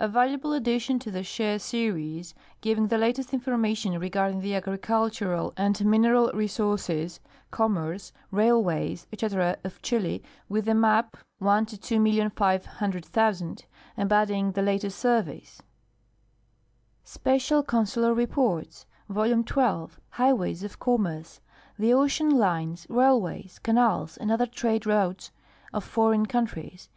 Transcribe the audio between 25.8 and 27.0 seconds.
foreign countries.